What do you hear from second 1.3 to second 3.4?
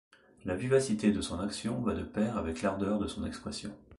action va de pair avec l’ardeur de son